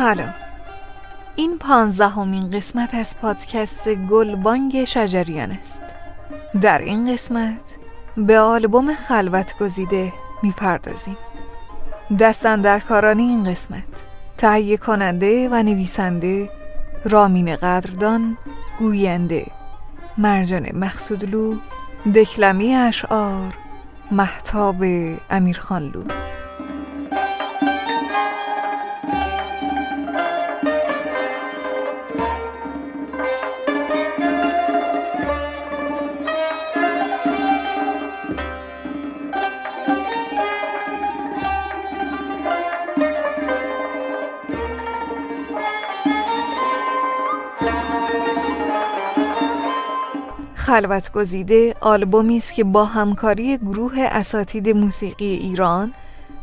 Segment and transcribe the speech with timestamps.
[0.00, 0.34] سلام.
[1.36, 5.82] این پانزدهمین قسمت از پادکست گلبانگ شجریان است.
[6.60, 7.60] در این قسمت
[8.16, 10.12] به آلبوم خلوت گزیده
[10.42, 11.16] می‌پردازیم.
[12.88, 13.82] کارانی این قسمت
[14.38, 16.50] تهیه کننده و نویسنده
[17.04, 18.36] رامین قدردان
[18.78, 19.46] گوینده
[20.18, 21.54] مرجان مقصودلو
[22.14, 23.54] دکلمی اشعار
[24.10, 24.84] محتاب
[25.30, 26.02] امیرخانلو.
[50.70, 55.94] خلوت گزیده آلبومی است که با همکاری گروه اساتید موسیقی ایران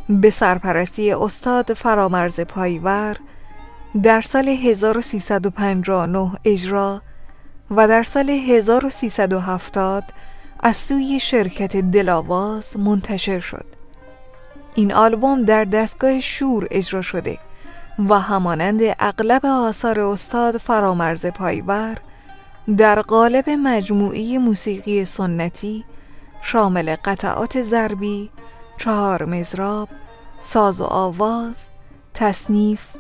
[0.10, 3.18] به سرپرستی استاد فرامرز پایور
[4.04, 7.02] در سال 1359 اجرا
[7.72, 10.04] و در سال 1370
[10.60, 13.66] از سوی شرکت دلاواز منتشر شد.
[14.76, 17.38] این آلبوم در دستگاه شور اجرا شده
[18.10, 21.98] و همانند اغلب آثار استاد فرامرز پایور
[22.76, 25.86] در قالب مجموعی موسیقی سنتی
[26.42, 28.30] شامل قطعات ضربی،
[28.78, 29.90] چهار مزراب،
[30.42, 31.68] ساز و آواز،
[32.14, 32.96] تصنیف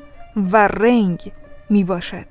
[0.51, 1.31] و رنگ
[1.69, 2.25] می باشد.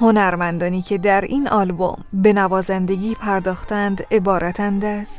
[0.00, 5.18] هنرمندانی که در این آلبوم به نوازندگی پرداختند عبارتند از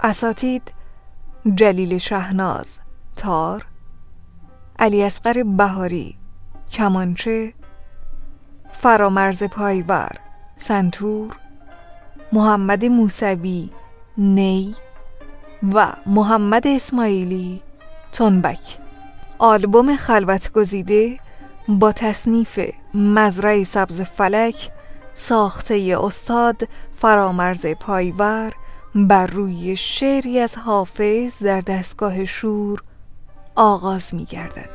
[0.00, 0.72] اساتید
[1.54, 2.80] جلیل شهناز
[3.16, 3.66] تار
[4.78, 6.16] علی اصغر بهاری
[6.70, 7.52] کمانچه
[8.72, 10.23] فرامرز پایور
[10.66, 11.36] سنتور
[12.32, 13.70] محمد موسوی
[14.18, 14.74] نی
[15.74, 17.60] و محمد اسماعیلی
[18.12, 18.58] تنبک
[19.38, 21.18] آلبوم خلوت گزیده
[21.68, 22.60] با تصنیف
[22.94, 24.70] مزرعه سبز فلک
[25.14, 28.52] ساخته استاد فرامرز پایور
[28.94, 32.82] بر روی شعری از حافظ در دستگاه شور
[33.54, 34.70] آغاز می گردد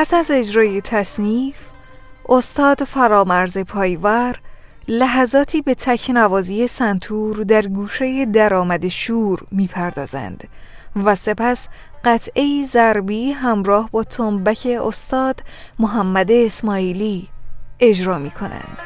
[0.00, 1.56] پس از اجرای تصنیف
[2.28, 4.36] استاد فرامرز پایور
[4.88, 10.48] لحظاتی به تکنوازی سنتور در گوشه درآمد شور می‌پردازند
[11.04, 11.68] و سپس
[12.04, 15.42] قطعه ضربی همراه با تنبک استاد
[15.78, 17.28] محمد اسماعیلی
[17.80, 18.78] اجرا می کنند.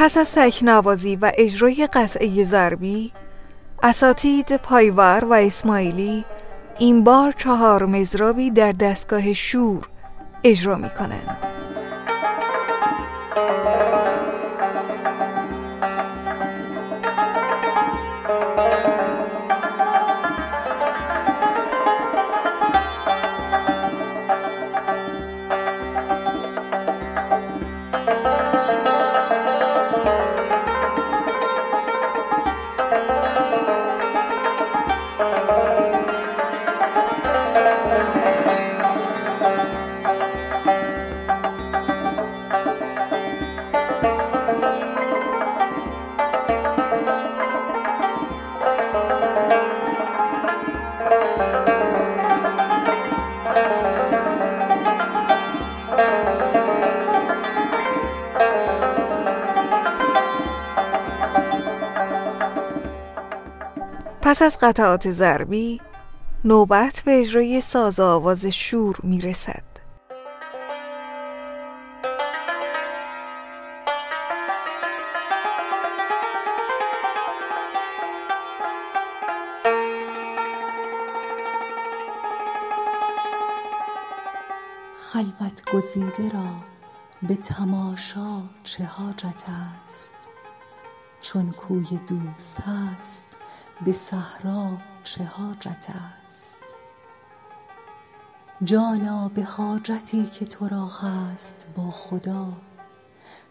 [0.00, 3.12] پس از تکنوازی و اجرای قطعه ضربی
[3.82, 6.24] اساتید پایور و اسماعیلی
[6.78, 9.88] این بار چهار مزرابی در دستگاه شور
[10.44, 11.57] اجرا می کنند.
[64.38, 65.80] پس از قطعات ضربی
[66.44, 69.62] نوبت به اجرای ساز آواز شور می رسد.
[85.12, 86.50] خلوت گزیده را
[87.22, 89.44] به تماشا چه حاجت
[89.84, 90.28] است
[91.20, 93.27] چون کوی دوست هست
[93.84, 95.86] به صحرا چه حاجت
[96.26, 96.58] است؟
[98.64, 102.52] جانا به حاجتی که تو را هست با خدا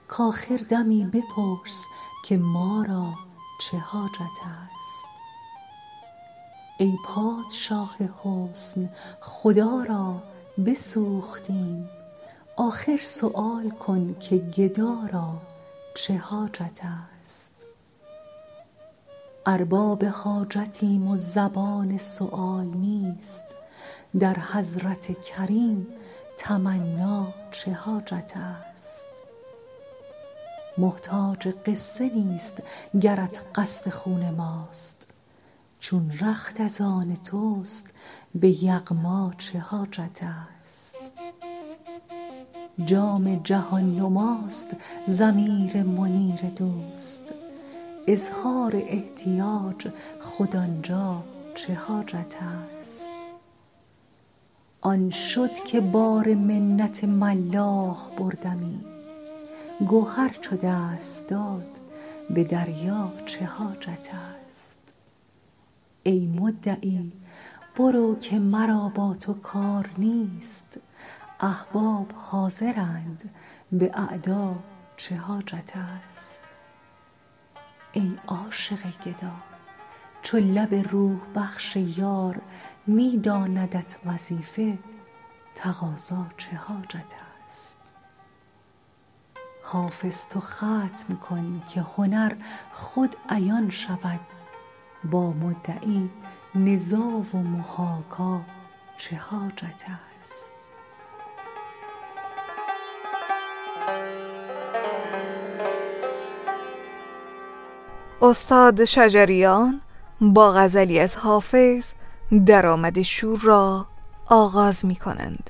[0.07, 1.85] کآخر دمی بپرس
[2.25, 3.13] که ما را
[3.61, 5.05] چه حاجت است؟
[6.79, 8.89] ای پادشاه حسن
[9.21, 10.23] خدا را
[10.65, 11.89] بسوختیم.
[12.57, 15.41] آخر سؤال کن که گدا را
[15.95, 16.81] چه حاجت
[17.21, 17.76] است؟
[19.49, 23.55] ارباب حاجتیم و زبان سؤال نیست.
[24.19, 25.87] در حضرت کریم
[26.37, 29.07] تمنا چه حاجت است؟
[30.77, 32.63] محتاج قصه نیست
[33.01, 35.23] گرت قصد خون ماست.
[35.79, 37.87] چون رخت از آن توست
[38.35, 40.19] به یغما چه حاجت
[40.63, 40.95] است؟
[42.85, 44.75] جام جهان نماست
[45.07, 47.46] ضمیر منیر دوست.
[48.09, 49.87] اظهار احتیاج
[50.19, 50.55] خود
[51.55, 52.35] چه حاجت
[52.77, 53.09] است؟
[54.81, 58.85] آن شد که بار منت ملاح بردمی
[59.89, 61.79] گهر چو دست داد
[62.29, 64.09] به دریا چه حاجت
[64.45, 64.95] است؟
[66.03, 67.11] ای مدعی
[67.77, 70.91] برو که مرا با تو کار نیست
[71.39, 73.29] احباب حاضرند
[73.71, 74.55] به اعدا
[74.97, 75.73] چه حاجت
[76.07, 76.56] است؟
[77.97, 79.31] ای عاشق گدا
[80.21, 82.41] چو لب روح بخش یار
[82.87, 84.79] می داندت وظیفه
[85.55, 87.15] تقاضا چه حاجت
[87.45, 88.03] است؟
[89.63, 92.35] حافظ تو ختم کن که هنر
[92.73, 94.21] خود عیان شود
[95.11, 96.09] با مدعی
[96.55, 98.41] نزاع و محاکا
[98.97, 99.85] چه حاجت
[100.19, 100.56] است؟
[108.21, 109.81] استاد شجریان
[110.21, 111.93] با غزلی از حافظ
[112.45, 113.85] درآمد شور را
[114.29, 115.49] آغاز می کنند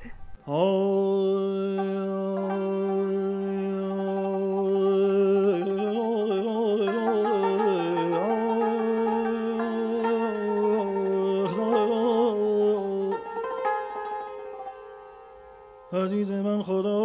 [15.92, 16.97] عزیز من خدا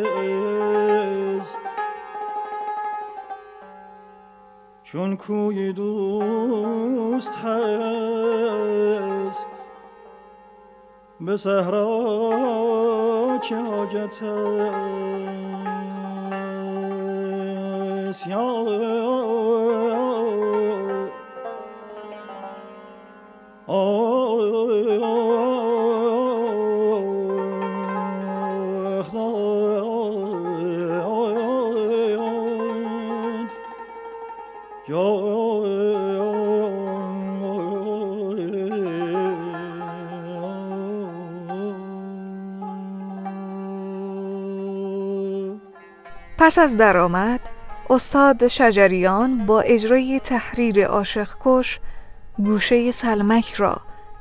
[4.83, 8.51] چون کوی دوست هست
[11.21, 11.89] به صحرا
[13.43, 15.31] چه حاجت است؟
[23.71, 23.77] پس
[46.57, 47.39] از درآمد
[47.89, 51.79] استاد شجریان با اجرای تحریر عاشق کش
[52.37, 53.77] گوشه سلمک را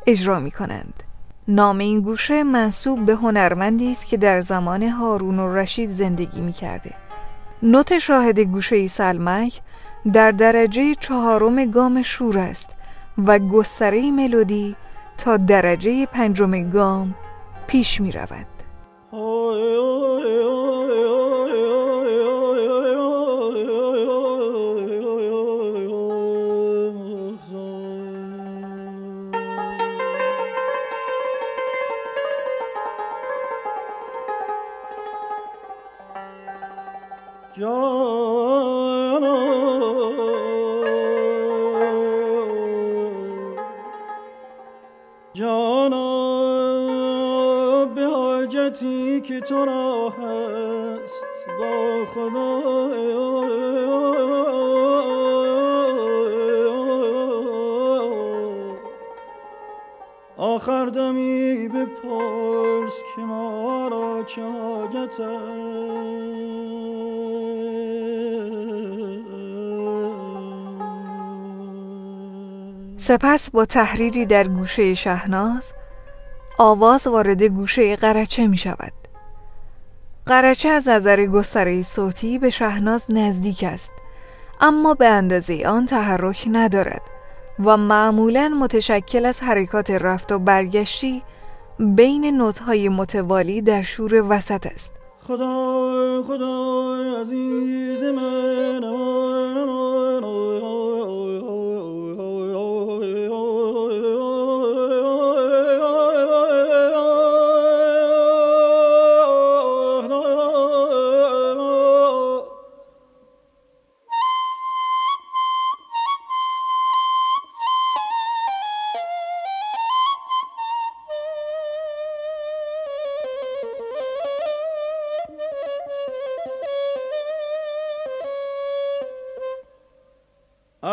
[0.07, 1.03] اجرا می کنند
[1.49, 6.53] نام این گوشه منصوب به هنرمندی است که در زمان هارون و رشید زندگی می
[6.53, 6.95] کرده
[7.63, 9.61] نوت شاهد گوشه سلمک
[10.13, 12.69] در درجه چهارم گام شور است
[13.27, 14.77] و گستره ملودی
[15.19, 17.15] تا درجه پنجم گام
[17.67, 18.60] پیش می رود.
[60.61, 64.43] آخر دمی بپرس که ما را چه
[72.97, 75.73] سپس با تحریری در گوشه شهناز
[76.59, 78.93] آواز وارد گوشه قرچه می شود.
[80.27, 83.91] قرچه از نظر گستره صوتی به شهناز نزدیک است
[84.61, 87.03] اما به اندازه آن تحرک ندارد.
[87.65, 91.23] و معمولا متشکل از حرکات رفت و برگشتی
[91.79, 94.93] بین نوتهای متوالی در شور وسط است.
[95.29, 98.85] خدا خدا عزیز من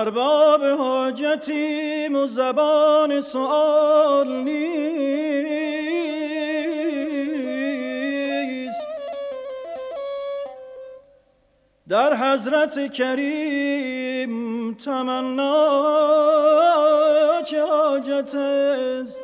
[0.08, 4.58] ارباب حاجتیم و زبان سؤال نیست.
[11.90, 15.82] در حضرت کریم تمنا
[17.46, 19.20] چه حاجت است؟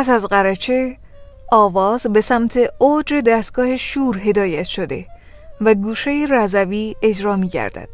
[0.00, 0.96] پس از قرچه
[1.50, 5.06] آواز به سمت اوج دستگاه شور هدایت شده
[5.60, 7.88] و گوشه رضوی اجرا می گردد.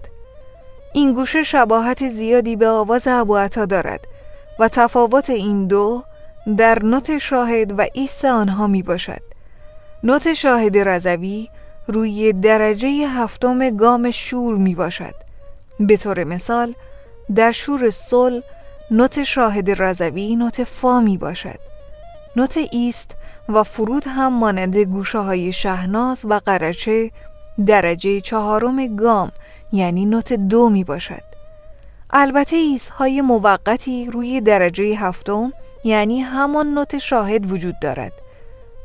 [0.93, 4.01] این گوشه شباهت زیادی به آواز ابو دارد
[4.59, 6.03] و تفاوت این دو
[6.57, 9.23] در نوت شاهد و ایست آنها می باشد.
[10.03, 11.49] نوت شاهد رضوی
[11.87, 15.15] روی درجه هفتم گام شور می باشد.
[15.81, 16.75] به طور مثال
[17.35, 18.41] در شور سل
[18.91, 21.66] نوت شاهد رضوی نوت فا می باشد.
[22.37, 23.17] نوت ایست
[23.49, 27.11] و فرود هم مانند گوشه های شهناز و قرچه
[27.67, 29.33] درجه چهارم گام
[29.73, 31.23] یعنی نوت دو می باشد
[32.11, 35.53] البته ایست های موقتی روی درجه هفتم
[35.85, 38.13] یعنی همان نوت شاهد وجود دارد.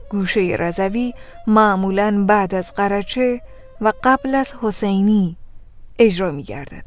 [0.09, 1.13] گوشه رزوی
[1.47, 3.41] معمولا بعد از قرچه
[3.81, 5.37] و قبل از حسینی
[5.99, 6.85] اجرا می گردد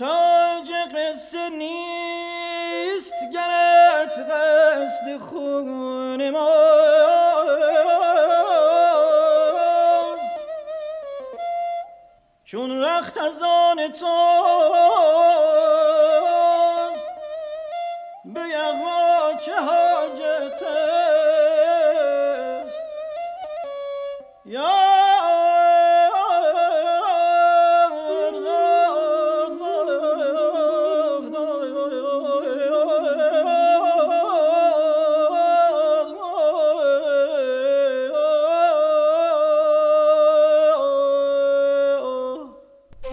[0.00, 6.50] محتاج قصه نیست گرت قصد خون ما
[12.44, 14.06] چون رخت از آن توست
[18.24, 21.05] به یغما چه حاجته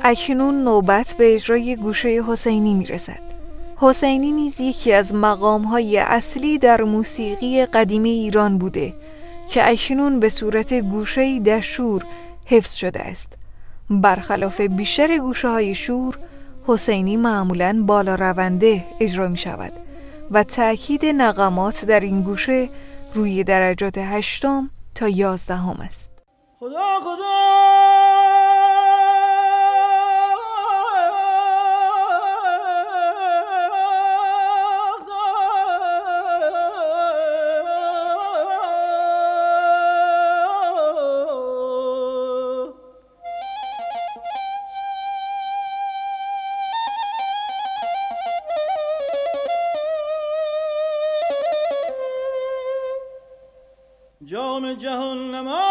[0.06, 3.20] اکنون نوبت به اجرای گوشه حسینی می‌رسد.
[3.78, 5.14] حسینی نیز یکی از
[5.72, 8.94] های اصلی در موسیقی قدیمی ایران بوده
[9.50, 12.04] که اکنون به صورت گوشه در شور
[12.46, 13.34] حفظ شده است.
[13.90, 16.20] برخلاف بیشتر گوشه های شور
[16.68, 19.74] حسینی معمولا بالا رونده اجرا می شود
[20.32, 22.70] و تأکید نقمات در این گوشه
[23.14, 26.10] روی درجات هشتم تا یازدهم است.
[26.60, 28.23] خدا خدا!
[54.64, 55.64] جام جهان نماست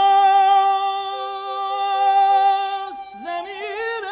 [3.24, 4.04] زمیر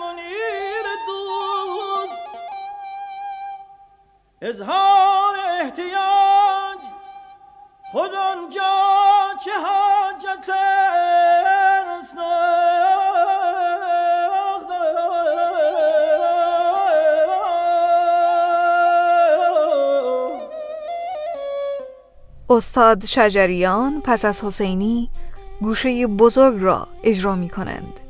[0.00, 2.22] منیر دوست.
[4.42, 6.78] اظهار احتیاج.
[7.92, 10.50] خود آنجا چه حاجت
[22.50, 25.10] استاد شجریان پس از حسینی
[25.60, 28.00] گوشه بزرگ را اجرا می کنند.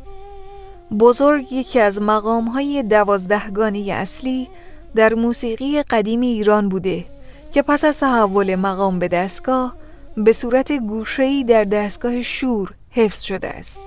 [0.98, 4.48] بزرگ یکی از مقام های دوازدهگانه اصلی
[4.94, 7.04] در موسیقی قدیم ایران بوده
[7.52, 9.74] که پس از تحول مقام به دستگاه
[10.16, 13.80] به صورت گوشه‌ای در دستگاه شور حفظ شده است.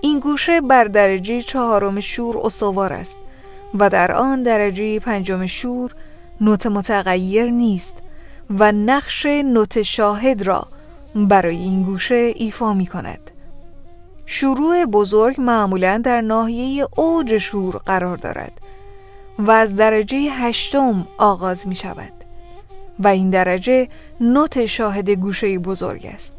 [0.00, 3.16] این گوشه بر درجه چهارم شور استوار است
[3.74, 5.94] و در آن درجه پنجم شور
[6.40, 7.92] نوت متغیر نیست.
[8.58, 10.66] و نقش نوت شاهد را
[11.14, 13.30] برای این گوشه ایفا می کند.
[14.26, 18.52] شروع بزرگ معمولا در ناحیه اوج شور قرار دارد
[19.38, 22.12] و از درجه هشتم آغاز می شود
[22.98, 23.88] و این درجه
[24.20, 26.34] نوت شاهد گوشه بزرگ است.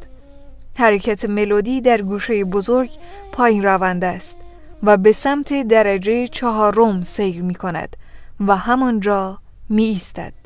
[0.78, 2.90] حرکت ملودی در گوشه بزرگ
[3.32, 4.36] پایین رونده است
[4.82, 7.96] و به سمت درجه چهارم سیر می کند
[8.40, 10.41] و همانجا می ایستد.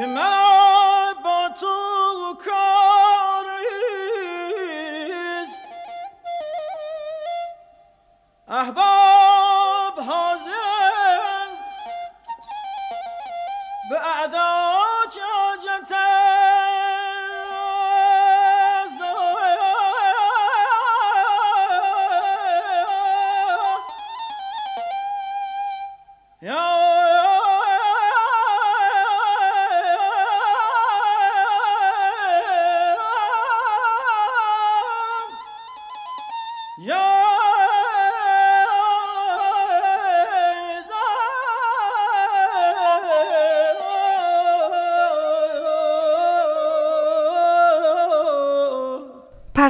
[0.00, 5.58] که من با تو کار نیست
[8.50, 11.48] أحباب حاضر
[13.90, 14.70] به اعدا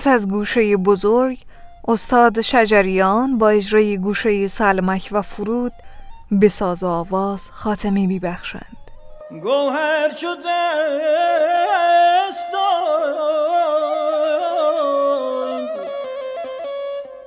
[0.00, 1.38] پس از گوشه بزرگ
[1.88, 5.72] استاد شجریان با اجرای گوشه سلمک و فرود
[6.30, 8.76] به ساز آواز خاتمه میبخشند.
[9.42, 10.60] گوهر شده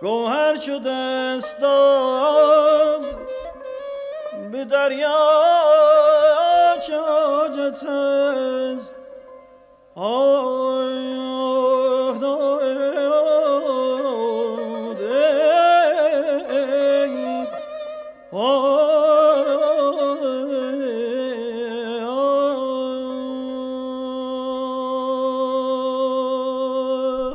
[0.02, 3.02] گوهر شده استاد
[4.52, 6.23] به دریا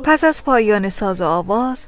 [0.09, 1.87] پس از پایان ساز آواز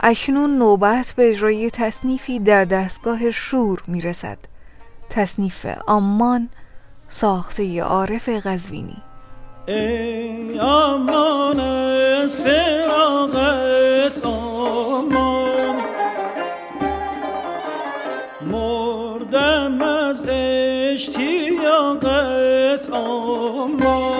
[0.00, 4.38] اکنون نوبت به اجرای تصنیفی در دستگاه شور می‌رسد.
[5.10, 6.48] تصنیف آمان
[7.08, 9.02] ساخته عارف غزوینی.
[9.68, 15.76] ای آمان از فراغت آمان.
[19.32, 20.24] دم از
[20.92, 21.30] اشتیاقت
[22.90, 24.12] آمان.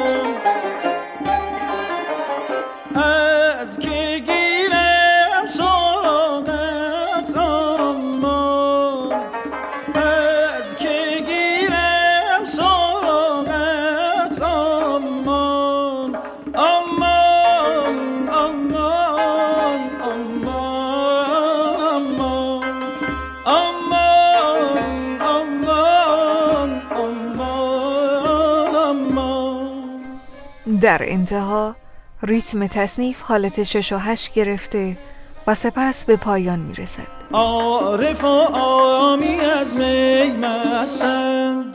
[30.83, 31.77] در انتها
[32.23, 34.99] ریتم تصنیف حالت شش و هشت گرفته
[35.47, 41.75] و سپس به پایان می رسد عارف و آمی از می مستند.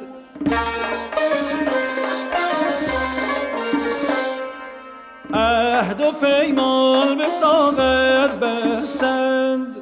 [5.33, 9.76] عهد و پیمان به ساغر بستند.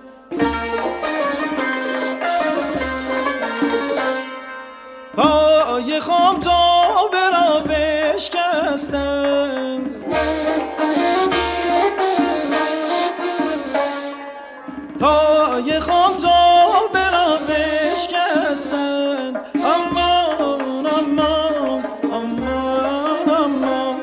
[15.55, 19.35] پای خام تا برا بشکستند.
[19.55, 23.99] امان امان امان امان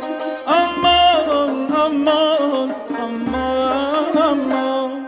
[0.46, 5.06] امان امان امان امان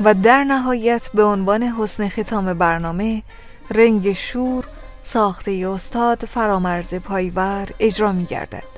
[0.00, 3.22] و در نهایت به عنوان حسن ختام برنامه
[3.70, 4.64] رنگ شور
[5.02, 8.75] ساخته استاد فرامرز پایور اجرا می گردد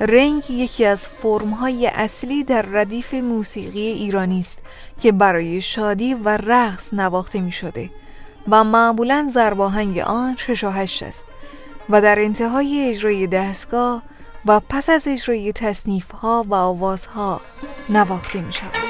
[0.00, 4.58] رنگ یکی از فرمهای اصلی در ردیف موسیقی ایرانی است
[5.00, 7.90] که برای شادی و رقص نواخته می شده
[8.48, 10.68] و معمولا ضرباهنگ آن شش و
[11.02, 11.24] است
[11.90, 14.02] و در انتهای اجرای دستگاه
[14.46, 17.40] و پس از اجرای تصنیف ها و آوازها
[17.88, 18.89] نواخته می شود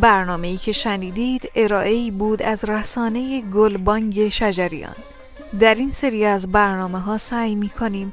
[0.00, 4.96] برنامه ای که شنیدید ارائه‌ای بود از رسانه گلبانگ شجریان.
[5.60, 8.12] در این سری از برنامه ها سعی می کنیم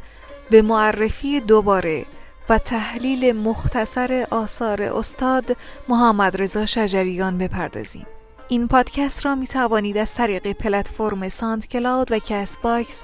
[0.49, 2.05] به معرفی دوباره
[2.49, 5.57] و تحلیل مختصر آثار استاد
[5.89, 8.05] محمد رضا شجریان بپردازیم.
[8.47, 13.03] این پادکست را می توانید از طریق پلتفرم SoundCloud و Castbox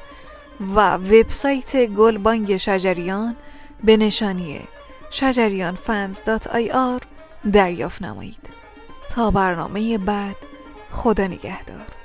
[0.76, 3.36] و وبسایت گلبانگ شجریان
[3.84, 4.60] به نشانی
[5.10, 5.78] شجریان
[7.54, 8.50] دریافت نمایید.
[9.10, 10.36] تا برنامه بعد
[10.92, 11.97] خدا نگهدار.